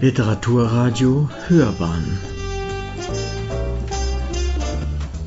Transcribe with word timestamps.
Literaturradio 0.00 1.30
Hörbahn. 1.46 2.18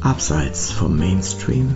Abseits 0.01 0.71
vom 0.71 0.97
Mainstream. 0.97 1.75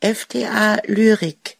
FDA 0.00 0.78
Lyrik. 0.86 1.58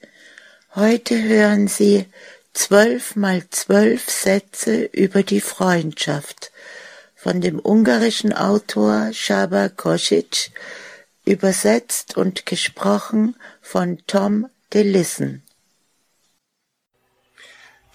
Heute 0.74 1.22
hören 1.22 1.68
Sie 1.68 2.06
zwölf 2.52 3.14
mal 3.14 3.48
zwölf 3.50 4.10
Sätze 4.10 4.82
über 4.84 5.22
die 5.22 5.40
Freundschaft 5.40 6.50
von 7.14 7.40
dem 7.40 7.60
ungarischen 7.60 8.32
Autor 8.32 9.10
Csaba 9.12 9.68
Kosic, 9.68 10.50
übersetzt 11.24 12.16
und 12.16 12.46
gesprochen 12.46 13.36
von 13.62 13.98
Tom 14.06 14.48
DeLissen. 14.74 15.44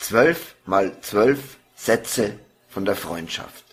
Zwölf 0.04 0.56
mal 0.66 1.00
zwölf 1.00 1.56
Sätze 1.78 2.38
von 2.68 2.84
der 2.84 2.98
Freundschaft. 2.98 3.64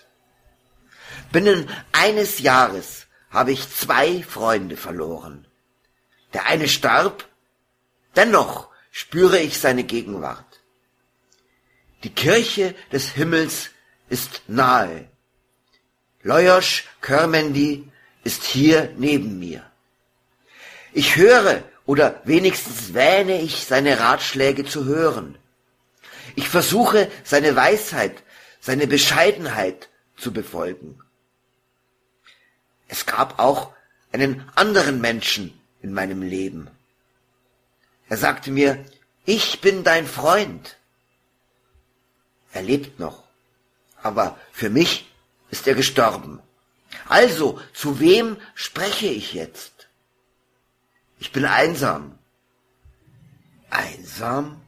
Binnen 1.33 1.69
eines 1.91 2.39
Jahres 2.39 3.09
habe 3.31 3.51
ich 3.51 3.69
zwei 3.69 4.23
Freunde 4.23 4.77
verloren. 4.77 5.45
Der 6.33 6.47
eine 6.47 6.69
starb, 6.69 7.29
dennoch 8.15 8.69
spüre 8.93 9.41
ich 9.41 9.59
seine 9.59 9.83
Gegenwart. 9.83 10.61
Die 12.05 12.15
Kirche 12.15 12.77
des 12.93 13.09
Himmels 13.11 13.71
ist 14.09 14.43
nahe. 14.47 15.09
Lajos 16.23 16.83
Körmendi 17.01 17.91
ist 18.23 18.45
hier 18.45 18.95
neben 18.97 19.41
mir. 19.41 19.69
Ich 20.93 21.17
höre 21.17 21.65
oder 21.87 22.21
wenigstens 22.23 22.95
wähne 22.95 23.43
ich 23.43 23.65
seine 23.67 23.99
Ratschläge 23.99 24.65
zu 24.65 24.85
hören. 24.85 25.37
Ich 26.37 26.49
versuche 26.49 27.11
seine 27.25 27.57
Weisheit, 27.57 28.23
seine 28.61 28.87
Bescheidenheit 28.87 29.89
zu 30.17 30.33
befolgen. 30.33 31.01
Es 32.89 33.07
gab 33.07 33.39
auch 33.39 33.73
einen 34.13 34.49
anderen 34.55 35.01
Menschen 35.01 35.59
in 35.83 35.93
meinem 35.93 36.23
Leben. 36.23 36.69
Er 38.09 38.17
sagte 38.17 38.51
mir, 38.51 38.85
ich 39.25 39.61
bin 39.61 39.85
dein 39.85 40.07
Freund. 40.07 40.77
Er 42.53 42.63
lebt 42.63 42.99
noch, 42.99 43.23
aber 44.03 44.39
für 44.53 44.71
mich 44.71 45.09
ist 45.51 45.67
er 45.69 45.75
gestorben. 45.75 46.41
Also, 47.09 47.61
zu 47.73 48.01
wem 48.01 48.37
spreche 48.55 49.07
ich 49.07 49.35
jetzt? 49.35 49.89
Ich 51.19 51.33
bin 51.33 51.45
einsam. 51.45 52.19
Einsam? 53.71 54.61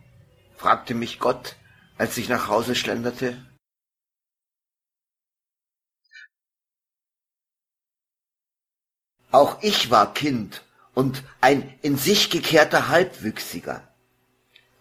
Fragte 0.63 0.95
mich 0.95 1.19
Gott, 1.19 1.57
als 1.99 2.17
ich 2.19 2.29
nach 2.29 2.47
Hause 2.47 2.77
schlenderte. 2.77 3.37
Auch 9.33 9.61
ich 9.61 9.91
war 9.91 10.15
Kind 10.15 10.63
und 10.95 11.25
ein 11.41 11.77
in 11.83 11.97
sich 11.99 12.31
gekehrter 12.31 12.87
Halbwüchsiger. 12.87 13.89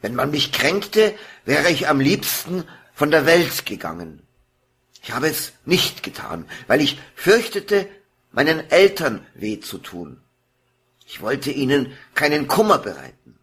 Wenn 0.02 0.14
man 0.14 0.30
mich 0.30 0.52
kränkte, 0.52 1.18
wäre 1.46 1.72
ich 1.72 1.88
am 1.88 2.00
liebsten 2.00 2.64
von 2.94 3.10
der 3.10 3.26
Welt 3.26 3.66
gegangen. 3.66 4.22
Ich 5.02 5.14
habe 5.14 5.30
es 5.30 5.54
nicht 5.66 6.04
getan, 6.04 6.48
weil 6.68 6.82
ich 6.82 7.00
fürchtete, 7.16 7.90
meinen 8.32 8.70
Eltern 8.70 9.26
weh 9.34 9.60
zu 9.60 9.80
tun. 9.80 10.22
Ich 11.08 11.22
wollte 11.22 11.50
ihnen 11.50 11.98
keinen 12.14 12.48
Kummer 12.48 12.78
bereiten. 12.78 13.41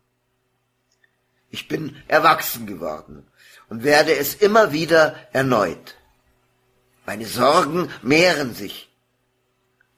Ich 1.51 1.69
bin 1.69 1.97
erwachsen 2.09 2.67
geworden 2.67 3.27
und 3.69 3.83
werde 3.83 4.17
es 4.17 4.35
immer 4.35 4.73
wieder 4.73 5.17
erneut. 5.33 5.97
Meine 7.07 7.27
Sorgen 7.27 7.91
mehren 8.03 8.55
sich. 8.55 8.91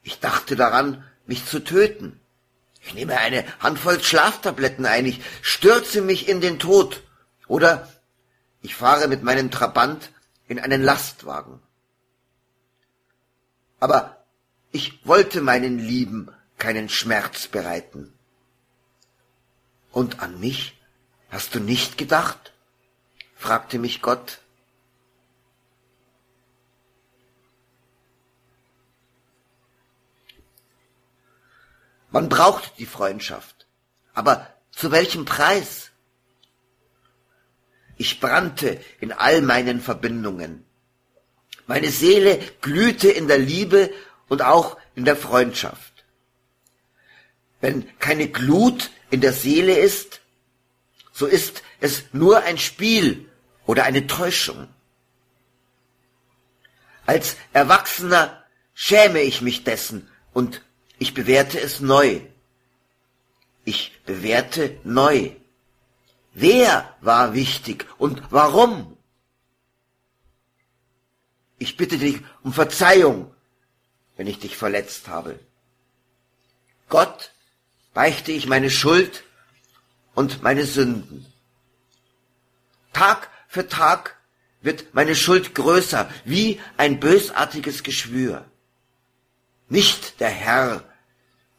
Ich 0.03 0.21
dachte 0.21 0.57
daran, 0.57 1.05
mich 1.27 1.45
zu 1.47 1.61
töten. 1.61 2.21
Ich 2.83 2.95
nehme 2.95 3.19
eine 3.19 3.45
Handvoll 3.61 4.03
Schlaftabletten 4.03 4.87
ein, 4.87 5.07
ich 5.07 5.21
stürze 5.43 6.03
mich 6.03 6.29
in 6.29 6.41
den 6.41 6.59
Tod. 6.59 7.03
Oder 7.47 7.89
ich 8.63 8.75
fahre 8.75 9.09
mit 9.09 9.23
meinem 9.23 9.51
Trabant 9.51 10.13
in 10.47 10.59
einen 10.59 10.83
Lastwagen. 10.83 11.61
Aber 13.81 14.25
ich 14.73 15.05
wollte 15.07 15.41
meinen 15.41 15.79
Lieben 15.79 16.31
keinen 16.59 16.89
Schmerz 16.89 17.49
bereiten. 17.49 18.13
Und 19.93 20.21
an 20.21 20.39
mich 20.39 20.80
Hast 21.31 21.55
du 21.55 21.61
nicht 21.61 21.97
gedacht? 21.97 22.53
fragte 23.37 23.79
mich 23.79 24.03
Gott. 24.03 24.41
Man 32.11 32.29
braucht 32.29 32.79
die 32.79 32.87
Freundschaft, 32.87 33.67
aber 34.15 34.53
zu 34.73 34.91
welchem 34.91 35.25
Preis? 35.25 35.91
Ich 37.97 38.19
brannte 38.19 38.81
in 38.99 39.13
all 39.13 39.43
meinen 39.43 39.81
Verbindungen. 39.81 40.65
Meine 41.67 41.91
Seele 41.91 42.39
glühte 42.61 43.11
in 43.11 43.29
der 43.29 43.39
Liebe 43.39 43.93
und 44.29 44.43
auch 44.43 44.77
in 44.97 45.05
der 45.05 45.17
Freundschaft. 45.17 46.05
Wenn 47.61 47.87
keine 47.99 48.29
Glut 48.29 48.91
in 49.11 49.21
der 49.21 49.33
Seele 49.33 49.79
ist, 49.79 50.21
so 51.21 51.27
ist 51.27 51.63
es 51.81 52.05
nur 52.13 52.45
ein 52.45 52.57
Spiel 52.57 53.29
oder 53.67 53.85
eine 53.85 54.07
Täuschung. 54.07 54.69
Als 57.05 57.37
Erwachsener 57.53 58.43
schäme 58.73 59.21
ich 59.21 59.43
mich 59.43 59.63
dessen 59.63 60.09
und 60.33 60.63
ich 60.99 61.13
bewerte 61.13 61.61
es 61.61 61.81
neu. 61.81 62.23
Ich 63.67 64.01
bewerte 64.07 64.81
neu. 64.83 65.33
Wer 66.33 66.97
war 67.03 67.35
wichtig 67.35 67.87
und 67.99 68.23
warum? 68.31 68.97
Ich 71.59 71.77
bitte 71.77 71.99
dich 71.99 72.23
um 72.43 72.55
Verzeihung, 72.55 73.31
wenn 74.17 74.27
ich 74.27 74.39
dich 74.39 74.57
verletzt 74.57 75.09
habe. 75.09 75.39
Gott 76.89 77.33
beichte 77.93 78.33
ich 78.33 78.47
meine 78.47 78.71
Schuld 78.71 79.23
und 80.15 80.43
meine 80.43 80.65
Sünden. 80.65 81.27
Tag 82.93 83.29
für 83.49 83.69
Tag 83.69 84.17
wird 84.63 84.95
meine 84.95 85.15
Schuld 85.15 85.55
größer, 85.55 86.11
wie 86.25 86.61
ein 86.77 87.01
bösartiges 87.01 87.83
Geschwür. 87.83 88.45
Nicht 89.69 90.21
der 90.21 90.29
Herr, 90.29 90.85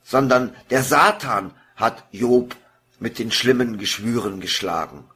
sondern 0.03 0.56
der 0.69 0.84
Satan 0.84 1.53
hat 1.75 2.03
Job 2.12 2.56
mit 3.00 3.17
den 3.17 3.31
schlimmen 3.31 3.78
Geschwüren 3.78 4.39
geschlagen. 4.39 5.09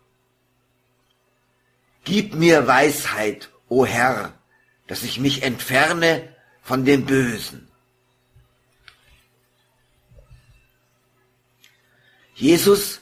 Gib 2.04 2.36
mir 2.36 2.66
Weisheit, 2.68 3.50
o 3.68 3.86
Herr, 3.86 4.34
dass 4.88 5.04
ich 5.04 5.20
mich 5.20 5.44
entferne 5.44 6.36
von 6.62 6.86
dem 6.86 7.06
Bösen. 7.06 7.68
Jesus 12.36 13.02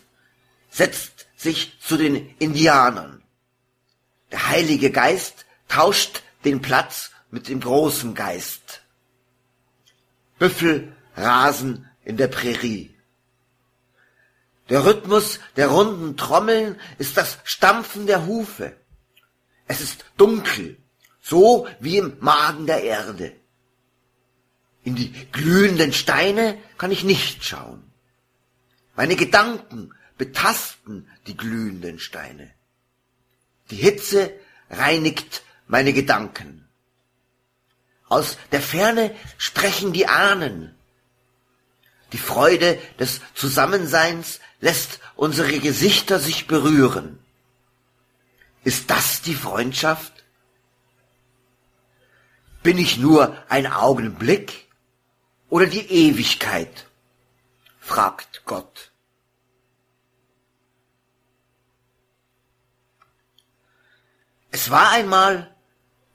setzt 0.74 1.28
sich 1.38 1.80
zu 1.80 1.98
den 1.98 2.36
Indianern. 2.40 3.22
Der 4.32 4.50
Heilige 4.50 4.92
Geist 4.92 5.46
tauscht 5.68 6.24
den 6.44 6.62
Platz 6.62 7.12
mit 7.30 7.48
dem 7.48 7.60
großen 7.60 8.16
Geist. 8.16 8.82
Büffel 10.40 10.96
rasen 11.16 11.88
in 12.04 12.18
der 12.18 12.28
Prärie. 12.28 12.94
Der 14.70 14.84
Rhythmus 14.86 15.40
der 15.58 15.68
runden 15.68 16.18
Trommeln 16.18 16.80
ist 16.98 17.18
das 17.18 17.38
Stampfen 17.44 18.08
der 18.08 18.26
Hufe. 18.26 18.76
Es 19.68 19.80
ist 19.80 20.06
dunkel, 20.18 20.78
so 21.22 21.68
wie 21.80 21.98
im 21.98 22.18
Magen 22.20 22.66
der 22.66 22.84
Erde. 22.84 23.34
In 24.84 24.96
die 24.96 25.12
glühenden 25.32 25.94
Steine 25.94 26.58
kann 26.78 26.92
ich 26.92 27.04
nicht 27.04 27.44
schauen. 27.44 27.84
Meine 28.96 29.16
Gedanken 29.16 29.94
betasten 30.24 31.06
die 31.28 31.36
glühenden 31.36 32.00
Steine. 32.00 32.50
Die 33.70 33.76
Hitze 33.76 34.32
reinigt 34.70 35.44
meine 35.68 35.92
Gedanken. 35.92 36.66
Aus 38.08 38.38
der 38.54 38.62
Ferne 38.62 39.14
sprechen 39.38 39.92
die 39.92 40.08
Ahnen. 40.08 40.76
Die 42.14 42.18
Freude 42.18 42.80
des 43.00 43.20
Zusammenseins 43.34 44.40
lässt 44.62 45.02
unsere 45.18 45.60
Gesichter 45.60 46.20
sich 46.20 46.48
berühren. 46.48 47.20
Ist 48.64 48.90
das 48.90 49.22
die 49.24 49.36
Freundschaft? 49.36 50.24
Bin 52.62 52.78
ich 52.78 52.98
nur 52.98 53.38
ein 53.50 53.68
Augenblick 53.68 54.70
oder 55.50 55.66
die 55.66 55.86
Ewigkeit? 55.92 56.86
fragt 57.82 58.44
Gott. 58.46 58.93
Es 64.54 64.70
war 64.70 64.92
einmal 64.92 65.52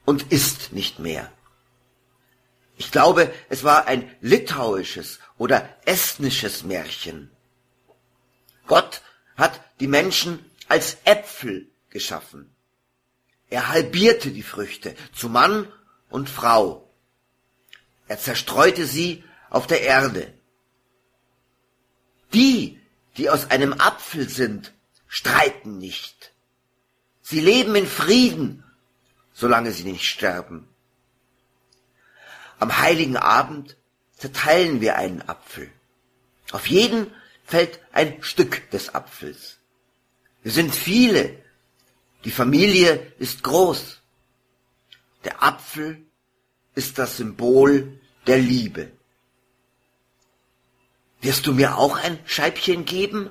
und 0.05 0.31
ist 0.31 0.73
nicht 0.73 1.01
mehr. 1.01 1.33
Ich 2.77 2.93
glaube, 2.93 3.35
es 3.49 3.65
war 3.65 3.89
ein 3.89 4.09
litauisches 4.21 5.19
oder 5.39 5.69
estnisches 5.87 6.63
Märchen. 6.63 7.33
Gott 8.69 9.03
hat 9.37 9.61
die 9.81 9.89
Menschen 9.89 10.49
als 10.69 10.99
Äpfel 11.03 11.69
geschaffen. 11.91 12.55
Er 13.51 13.71
halbierte 13.71 14.31
die 14.31 14.45
Früchte 14.45 14.95
zu 15.13 15.29
Mann 15.29 15.67
und 16.09 16.31
Frau. 16.31 16.89
Er 18.07 18.21
zerstreute 18.21 18.87
sie 18.87 19.25
auf 19.51 19.67
der 19.67 19.83
Erde. 19.83 20.33
Die, 22.33 22.81
die 23.17 23.31
aus 23.31 23.51
einem 23.51 23.73
Apfel 23.73 24.29
sind, 24.29 24.73
streiten 25.09 25.79
nicht. 25.79 26.33
Sie 27.31 27.41
leben 27.41 27.75
in 27.75 27.87
Frieden, 27.87 28.65
solange 29.35 29.71
sie 29.73 29.85
nicht 29.85 30.07
sterben. 30.07 30.67
Am 32.59 32.79
heiligen 32.79 33.19
Abend 33.19 33.77
zerteilen 34.17 34.81
wir 34.81 34.97
einen 34.97 35.21
Apfel. 35.29 35.71
Auf 36.53 36.69
jeden 36.69 37.13
fällt 37.45 37.81
ein 37.93 38.23
Stück 38.23 38.71
des 38.71 38.95
Apfels. 38.95 39.59
Wir 40.43 40.53
sind 40.53 40.75
viele. 40.75 41.37
Die 42.25 42.31
Familie 42.31 43.13
ist 43.19 43.43
groß. 43.45 44.01
Der 45.25 45.43
Apfel 45.43 46.01
ist 46.75 46.97
das 46.97 47.19
Symbol 47.19 48.01
der 48.27 48.39
Liebe. 48.39 48.91
Wirst 51.21 51.47
du 51.47 51.53
mir 51.53 51.77
auch 51.77 51.99
ein 51.99 52.19
Scheibchen 52.25 52.87
geben? 52.87 53.31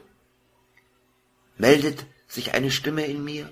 meldet 1.58 2.06
sich 2.28 2.54
eine 2.54 2.70
Stimme 2.70 3.04
in 3.08 3.24
mir. 3.24 3.52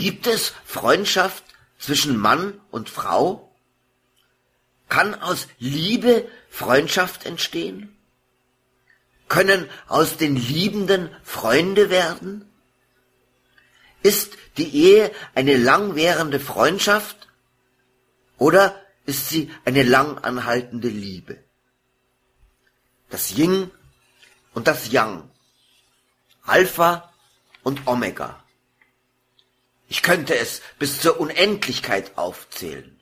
Gibt 0.00 0.26
es 0.26 0.54
Freundschaft 0.64 1.44
zwischen 1.78 2.16
Mann 2.16 2.58
und 2.70 2.88
Frau? 2.88 3.54
Kann 4.88 5.14
aus 5.14 5.46
Liebe 5.58 6.26
Freundschaft 6.48 7.26
entstehen? 7.26 7.94
Können 9.28 9.68
aus 9.88 10.16
den 10.16 10.36
Liebenden 10.36 11.10
Freunde 11.22 11.90
werden? 11.90 12.50
Ist 14.02 14.38
die 14.56 14.74
Ehe 14.74 15.12
eine 15.34 15.58
langwährende 15.58 16.40
Freundschaft 16.40 17.28
oder 18.38 18.80
ist 19.04 19.28
sie 19.28 19.52
eine 19.66 19.82
lang 19.82 20.16
anhaltende 20.16 20.88
Liebe? 20.88 21.44
Das 23.10 23.36
Yin 23.36 23.70
und 24.54 24.66
das 24.66 24.90
Yang, 24.90 25.30
Alpha 26.46 27.12
und 27.62 27.86
Omega. 27.86 28.42
Ich 29.90 30.02
könnte 30.02 30.36
es 30.36 30.62
bis 30.78 31.00
zur 31.00 31.18
Unendlichkeit 31.18 32.16
aufzählen. 32.16 33.00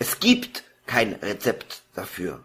Es 0.00 0.18
gibt 0.18 0.64
kein 0.84 1.14
Rezept 1.14 1.82
dafür. 1.94 2.44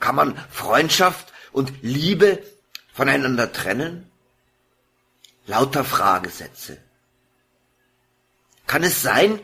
Kann 0.00 0.14
man 0.14 0.38
Freundschaft 0.50 1.34
und 1.52 1.70
Liebe 1.82 2.42
voneinander 2.94 3.52
trennen? 3.52 4.10
Lauter 5.44 5.84
Fragesätze. 5.84 6.78
Kann 8.66 8.84
es 8.84 9.02
sein, 9.02 9.38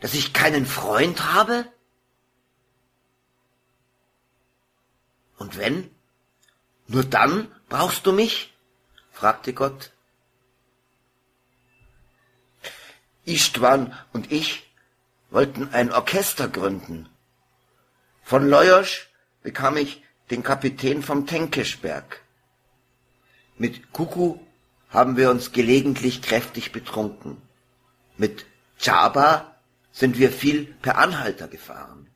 dass 0.00 0.14
ich 0.14 0.32
keinen 0.32 0.64
Freund 0.64 1.34
habe? 1.34 1.70
Und 5.36 5.58
wenn? 5.58 5.90
Nur 6.86 7.04
dann 7.04 7.54
brauchst 7.68 8.06
du 8.06 8.12
mich? 8.12 8.54
fragte 9.12 9.52
Gott. 9.52 9.90
Istvan 13.26 13.92
und 14.12 14.32
ich 14.32 14.72
wollten 15.30 15.68
ein 15.72 15.92
Orchester 15.92 16.48
gründen. 16.48 17.08
Von 18.22 18.48
Leuersch 18.48 19.08
bekam 19.42 19.76
ich 19.76 20.02
den 20.30 20.42
Kapitän 20.42 21.02
vom 21.02 21.26
Tenkeschberg. 21.26 22.22
Mit 23.58 23.92
Kuku 23.92 24.38
haben 24.90 25.16
wir 25.16 25.30
uns 25.30 25.52
gelegentlich 25.52 26.22
kräftig 26.22 26.72
betrunken. 26.72 27.40
Mit 28.16 28.46
Chaba 28.78 29.56
sind 29.92 30.18
wir 30.18 30.30
viel 30.30 30.64
per 30.82 30.98
Anhalter 30.98 31.48
gefahren. 31.48 32.08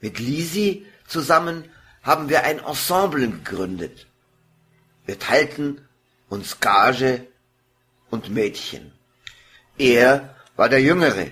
Mit 0.00 0.18
Lisi 0.18 0.86
zusammen 1.06 1.64
haben 2.02 2.28
wir 2.28 2.44
ein 2.44 2.58
Ensemble 2.58 3.28
gegründet. 3.28 4.06
Wir 5.06 5.18
teilten 5.18 5.86
uns 6.28 6.60
Gage 6.60 7.26
und 8.10 8.30
Mädchen. 8.30 8.95
Er 9.78 10.34
war 10.56 10.68
der 10.68 10.82
Jüngere. 10.82 11.30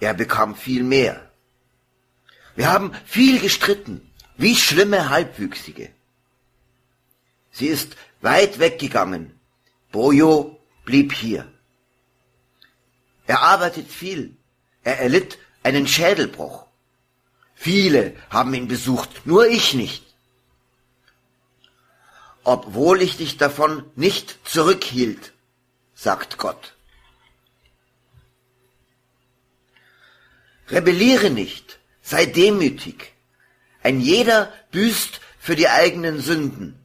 Er 0.00 0.14
bekam 0.14 0.54
viel 0.54 0.82
mehr. 0.82 1.30
Wir 2.56 2.70
haben 2.70 2.92
viel 3.06 3.40
gestritten, 3.40 4.10
wie 4.36 4.56
schlimme 4.56 5.08
Halbwüchsige. 5.10 5.90
Sie 7.52 7.66
ist 7.66 7.96
weit 8.20 8.58
weggegangen. 8.58 9.38
Bojo 9.92 10.60
blieb 10.84 11.12
hier. 11.12 11.50
Er 13.26 13.40
arbeitet 13.42 13.88
viel. 13.88 14.36
Er 14.82 15.00
erlitt 15.00 15.38
einen 15.62 15.86
Schädelbruch. 15.86 16.66
Viele 17.54 18.16
haben 18.30 18.54
ihn 18.54 18.68
besucht, 18.68 19.26
nur 19.26 19.46
ich 19.46 19.74
nicht. 19.74 20.04
Obwohl 22.42 23.02
ich 23.02 23.18
dich 23.18 23.36
davon 23.36 23.84
nicht 23.96 24.38
zurückhielt, 24.44 25.32
sagt 25.94 26.38
Gott. 26.38 26.74
Rebelliere 30.70 31.30
nicht, 31.30 31.78
sei 32.02 32.26
demütig. 32.26 33.12
Ein 33.82 34.00
jeder 34.00 34.52
büßt 34.70 35.20
für 35.38 35.56
die 35.56 35.68
eigenen 35.68 36.20
Sünden. 36.20 36.84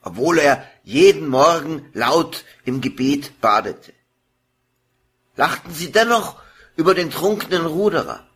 Obwohl 0.00 0.38
er 0.38 0.66
jeden 0.84 1.28
Morgen 1.28 1.90
laut 1.92 2.44
im 2.64 2.80
Gebet 2.80 3.40
badete. 3.40 3.92
Lachten 5.34 5.74
sie 5.74 5.92
dennoch 5.92 6.40
über 6.76 6.94
den 6.94 7.10
trunkenen 7.10 7.66
Ruderer. 7.66 8.26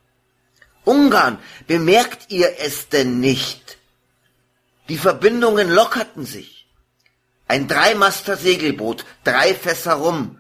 Ungarn, 0.85 1.39
bemerkt 1.67 2.31
ihr 2.31 2.59
es 2.59 2.89
denn 2.89 3.21
nicht? 3.21 3.79
Die 4.89 4.99
Verbindungen 4.99 5.71
lockerten 5.71 6.27
sich. 6.27 6.67
Ein 7.47 7.69
Dreimaster 7.69 8.37
Segelboot, 8.37 9.05
drei 9.25 9.55
Fässer 9.55 9.95
rum, 9.95 10.39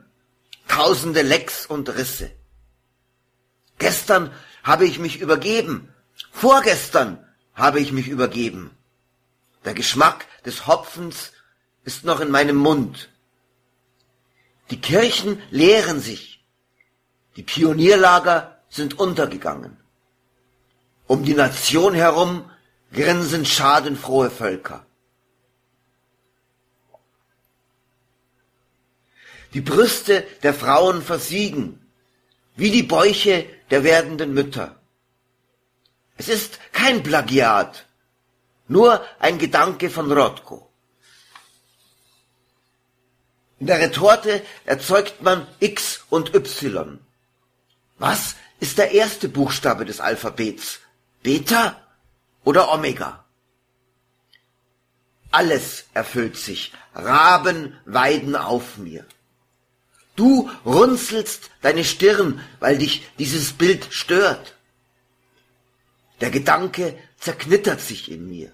tausende 0.67 1.23
Lecks 1.23 1.67
und 1.67 1.89
Risse. 1.89 2.31
Gestern 3.81 4.31
habe 4.63 4.85
ich 4.85 4.99
mich 4.99 5.21
übergeben. 5.21 5.89
Vorgestern 6.31 7.27
habe 7.55 7.81
ich 7.81 7.93
mich 7.93 8.09
übergeben. 8.09 8.71
Der 9.65 9.75
Geschmack 9.75 10.27
des 10.45 10.67
Hopfens 10.67 11.33
ist 11.85 12.05
noch 12.05 12.21
in 12.21 12.31
meinem 12.31 12.57
Mund. 12.57 13.09
Die 14.71 14.81
Kirchen 14.81 15.43
leeren 15.51 15.99
sich. 15.99 16.45
Die 17.37 17.43
Pionierlager 17.43 18.61
sind 18.69 18.99
untergegangen. 18.99 19.79
Um 21.07 21.25
die 21.25 21.35
Nation 21.35 21.95
herum 21.95 22.49
grinsen 22.93 23.47
schadenfrohe 23.47 24.31
Völker. 24.31 24.85
Die 29.55 29.63
Brüste 29.63 30.25
der 30.43 30.53
Frauen 30.53 31.03
versiegen, 31.03 31.80
wie 32.61 32.71
die 32.71 32.83
Bäuche 32.83 33.47
der 33.71 33.85
werdenden 33.85 34.35
Mütter. 34.35 34.76
Es 36.19 36.29
ist 36.29 36.59
kein 36.73 37.02
Plagiat, 37.02 37.87
nur 38.69 39.02
ein 39.19 39.38
Gedanke 39.38 39.88
von 39.88 40.12
Rothko. 40.12 40.71
In 43.61 43.67
der 43.67 43.81
Retorte 43.81 44.43
erzeugt 44.67 45.23
man 45.23 45.47
X 45.59 46.05
und 46.11 46.35
Y. 46.35 46.99
Was 47.97 48.37
ist 48.59 48.76
der 48.76 48.90
erste 48.90 49.31
Buchstabe 49.31 49.87
des 49.87 50.00
Alphabets? 50.00 50.81
Beta 51.23 51.81
oder 52.45 52.71
Omega? 52.75 53.25
Alles 55.31 55.87
erfüllt 55.95 56.37
sich. 56.37 56.73
Raben 56.95 57.79
weiden 57.87 58.37
auf 58.37 58.76
mir. 58.76 59.07
Du 60.21 60.50
runzelst 60.67 61.50
deine 61.62 61.83
Stirn, 61.83 62.45
weil 62.59 62.77
dich 62.77 62.95
dieses 63.19 63.55
Bild 63.55 63.87
stört. 63.89 64.55
Der 66.21 66.31
Gedanke 66.31 66.85
zerknittert 67.19 67.81
sich 67.81 68.11
in 68.11 68.29
mir. 68.29 68.53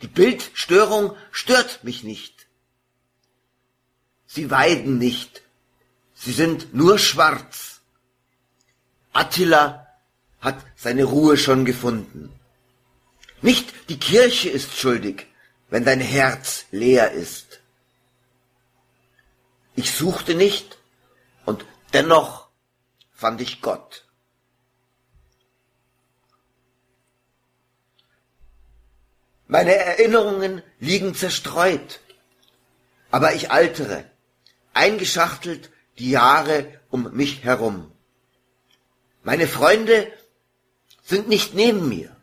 Die 0.00 0.06
Bildstörung 0.06 1.14
stört 1.30 1.84
mich 1.84 2.04
nicht. 2.04 2.46
Sie 4.26 4.50
weiden 4.50 4.96
nicht. 4.96 5.42
Sie 6.14 6.32
sind 6.32 6.72
nur 6.72 6.98
schwarz. 6.98 7.82
Attila 9.12 9.88
hat 10.40 10.64
seine 10.74 11.04
Ruhe 11.04 11.36
schon 11.36 11.66
gefunden. 11.66 12.32
Nicht 13.42 13.74
die 13.90 13.98
Kirche 13.98 14.48
ist 14.48 14.74
schuldig, 14.74 15.26
wenn 15.68 15.84
dein 15.84 16.00
Herz 16.00 16.64
leer 16.70 17.12
ist. 17.12 17.47
Ich 19.78 19.92
suchte 19.92 20.34
nicht 20.34 20.76
und 21.44 21.64
dennoch 21.92 22.48
fand 23.12 23.40
ich 23.40 23.62
Gott. 23.62 24.08
Meine 29.46 29.76
Erinnerungen 29.76 30.62
liegen 30.80 31.14
zerstreut, 31.14 32.00
aber 33.12 33.36
ich 33.36 33.52
altere, 33.52 34.04
eingeschachtelt 34.74 35.70
die 36.00 36.10
Jahre 36.10 36.80
um 36.90 37.12
mich 37.12 37.44
herum. 37.44 37.92
Meine 39.22 39.46
Freunde 39.46 40.12
sind 41.04 41.28
nicht 41.28 41.54
neben 41.54 41.88
mir. 41.88 42.16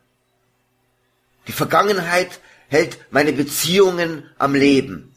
Die 1.46 1.52
Vergangenheit 1.52 2.38
hält 2.68 2.98
meine 3.10 3.32
Beziehungen 3.32 4.30
am 4.36 4.54
Leben. 4.54 5.15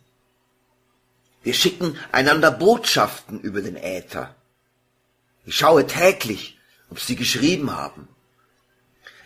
Wir 1.43 1.53
schicken 1.53 1.97
einander 2.11 2.51
Botschaften 2.51 3.39
über 3.39 3.61
den 3.61 3.75
Äther. 3.75 4.35
Ich 5.45 5.55
schaue 5.55 5.87
täglich, 5.87 6.59
ob 6.89 6.99
sie 6.99 7.15
geschrieben 7.15 7.71
haben. 7.71 8.07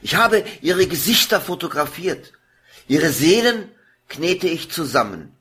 Ich 0.02 0.16
habe 0.16 0.46
ihre 0.62 0.86
Gesichter 0.88 1.42
fotografiert. 1.42 2.34
Ihre 2.88 3.10
Seelen 3.10 3.72
knete 4.10 4.48
ich 4.48 4.70
zusammen. 4.70 5.36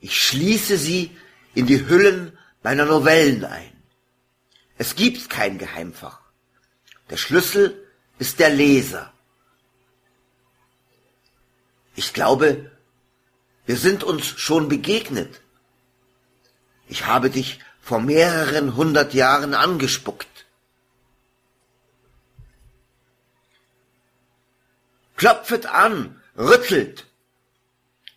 Ich 0.00 0.20
schließe 0.20 0.76
sie 0.76 1.16
in 1.54 1.66
die 1.66 1.88
Hüllen 1.88 2.36
meiner 2.62 2.84
Novellen 2.84 3.44
ein. 3.44 3.72
Es 4.76 4.94
gibt 4.94 5.30
kein 5.30 5.58
Geheimfach. 5.58 6.20
Der 7.10 7.16
Schlüssel 7.16 7.84
ist 8.18 8.38
der 8.38 8.50
Leser. 8.50 9.12
Ich 11.96 12.12
glaube, 12.12 12.70
wir 13.68 13.76
sind 13.76 14.02
uns 14.02 14.24
schon 14.24 14.70
begegnet. 14.70 15.42
Ich 16.88 17.04
habe 17.04 17.28
dich 17.28 17.60
vor 17.82 18.00
mehreren 18.00 18.76
hundert 18.76 19.12
Jahren 19.12 19.52
angespuckt. 19.52 20.46
Klopfet 25.18 25.66
an, 25.66 26.18
rüttelt. 26.34 27.04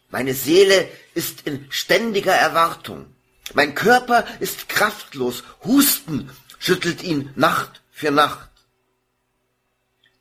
Meine 0.10 0.36
Seele 0.36 0.88
ist 1.16 1.46
in 1.46 1.70
ständiger 1.70 2.34
Erwartung. 2.34 3.14
Mein 3.54 3.76
Körper 3.76 4.26
ist 4.40 4.70
kraftlos. 4.70 5.44
Husten 5.66 6.30
schüttelt 6.60 7.04
ihn 7.04 7.30
Nacht 7.36 7.82
für 7.92 8.12
Nacht. 8.12 8.50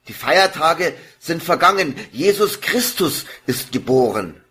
Die 0.09 0.13
Feiertage 0.13 0.93
sind 1.21 1.41
vergangen. 1.41 1.95
Jesus 2.11 2.61
Christus 2.61 3.27
ist 3.47 3.71
geboren. 3.71 4.43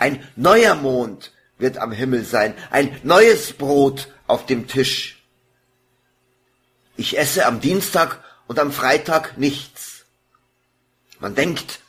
Ein 0.00 0.26
neuer 0.34 0.74
Mond 0.76 1.30
wird 1.58 1.76
am 1.76 1.92
Himmel 1.92 2.24
sein. 2.24 2.54
Ein 2.70 2.98
neues 3.02 3.52
Brot 3.52 4.08
auf 4.26 4.46
dem 4.46 4.66
Tisch. 4.66 5.22
Ich 6.96 7.18
esse 7.18 7.44
am 7.44 7.60
Dienstag 7.60 8.24
und 8.46 8.58
am 8.58 8.72
Freitag 8.72 9.36
nichts. 9.36 10.06
Man 11.18 11.34
denkt, 11.34 11.80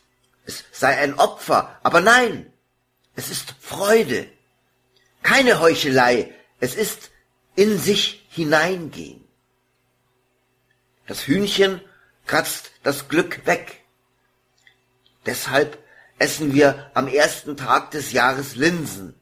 es 0.45 0.65
sei 0.73 0.97
ein 0.97 1.17
Opfer, 1.17 1.79
aber 1.83 2.01
nein, 2.01 2.51
es 3.15 3.29
ist 3.29 3.55
Freude. 3.61 4.27
Keine 5.23 5.61
Heuchelei, 5.61 6.33
es 6.59 6.75
ist 6.75 7.11
in 7.55 7.79
sich 7.79 8.27
hineingehen. 8.29 9.23
Das 11.07 11.27
Hühnchen 11.27 11.79
kratzt 12.25 12.71
das 12.83 13.07
Glück 13.07 13.45
weg. 13.45 13.85
Deshalb 15.25 15.81
essen 16.21 16.53
wir 16.53 16.91
am 16.93 17.07
ersten 17.07 17.57
Tag 17.57 17.91
des 17.91 18.11
Jahres 18.11 18.55
Linsen. 18.55 19.15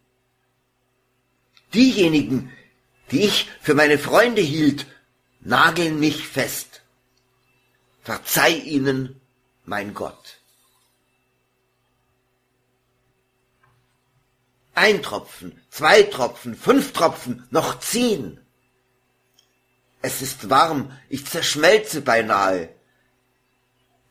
Diejenigen, 1.73 2.51
die 3.11 3.21
ich 3.21 3.49
für 3.61 3.73
meine 3.73 3.97
Freunde 3.97 4.41
hielt, 4.41 4.85
nageln 5.39 5.99
mich 5.99 6.27
fest. 6.27 6.81
Verzeih 8.01 8.53
ihnen, 8.53 9.21
mein 9.65 9.93
Gott. 9.93 10.39
Ein 14.73 15.01
Tropfen, 15.01 15.59
zwei 15.69 16.03
Tropfen, 16.03 16.55
fünf 16.55 16.91
Tropfen, 16.93 17.47
noch 17.49 17.79
zehn. 17.79 18.39
Es 20.01 20.21
ist 20.21 20.49
warm, 20.49 20.97
ich 21.09 21.25
zerschmelze 21.25 22.01
beinahe. 22.01 22.69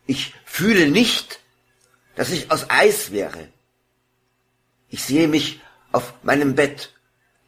Ich 0.07 0.35
fühle 0.45 0.89
nicht, 0.89 1.41
dass 2.19 2.31
ich 2.31 2.51
aus 2.51 2.69
Eis 2.69 3.13
wäre. 3.13 3.47
Ich 4.89 5.05
sehe 5.05 5.29
mich 5.29 5.61
auf 5.93 6.15
meinem 6.25 6.57
Bett. 6.57 6.93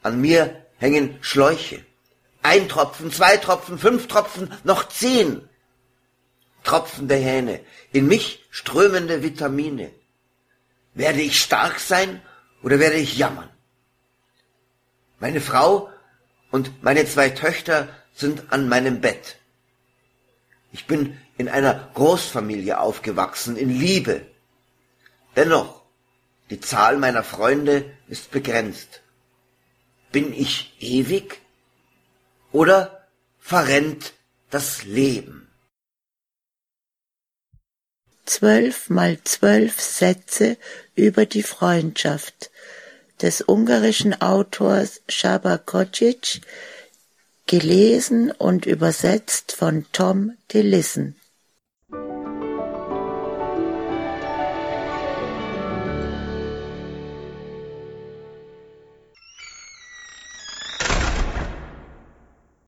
An 0.00 0.20
mir 0.20 0.64
hängen 0.78 1.18
Schläuche. 1.22 1.84
Ein 2.42 2.68
Tropfen, 2.68 3.10
zwei 3.10 3.36
Tropfen, 3.36 3.80
fünf 3.80 4.06
Tropfen, 4.06 4.52
noch 4.62 4.88
zehn. 4.88 5.42
Tropfende 6.62 7.16
Hähne, 7.16 7.60
in 7.90 8.06
mich 8.06 8.46
strömende 8.50 9.24
Vitamine. 9.24 9.90
Werde 10.94 11.20
ich 11.20 11.40
stark 11.40 11.80
sein 11.80 12.22
oder 12.62 12.78
werde 12.78 12.96
ich 12.96 13.18
jammern? 13.18 13.50
Meine 15.18 15.40
Frau 15.40 15.90
und 16.52 16.80
meine 16.84 17.06
zwei 17.06 17.30
Töchter 17.30 17.88
sind 18.14 18.52
an 18.52 18.68
meinem 18.68 19.00
Bett. 19.00 19.36
Ich 20.70 20.86
bin 20.86 21.18
in 21.38 21.48
einer 21.48 21.90
Großfamilie 21.94 22.78
aufgewachsen, 22.78 23.56
in 23.56 23.70
Liebe. 23.70 24.30
Dennoch, 25.36 25.82
die 26.50 26.60
Zahl 26.60 26.96
meiner 26.96 27.24
Freunde 27.24 27.90
ist 28.08 28.30
begrenzt. 28.30 29.02
Bin 30.12 30.32
ich 30.32 30.74
ewig 30.80 31.40
oder 32.52 33.06
verrennt 33.38 34.12
das 34.50 34.84
Leben? 34.84 35.50
zwölf 38.30 38.88
mal 38.88 39.18
zwölf 39.24 39.80
Sätze 39.80 40.56
über 40.94 41.26
die 41.26 41.42
Freundschaft 41.42 42.50
des 43.20 43.42
ungarischen 43.42 44.20
Autors 44.22 45.02
Csaba 45.08 45.58
Kocic, 45.58 46.40
gelesen 47.46 48.30
und 48.30 48.66
übersetzt 48.66 49.52
von 49.52 49.84
Tom 49.92 50.36
de 50.52 50.62
Lissen. 50.62 51.19